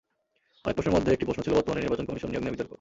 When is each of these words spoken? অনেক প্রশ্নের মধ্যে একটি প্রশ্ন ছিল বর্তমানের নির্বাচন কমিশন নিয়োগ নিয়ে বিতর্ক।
অনেক 0.63 0.75
প্রশ্নের 0.77 0.95
মধ্যে 0.97 1.13
একটি 1.13 1.25
প্রশ্ন 1.27 1.41
ছিল 1.45 1.53
বর্তমানের 1.57 1.83
নির্বাচন 1.85 2.07
কমিশন 2.07 2.29
নিয়োগ 2.31 2.43
নিয়ে 2.43 2.53
বিতর্ক। 2.55 2.69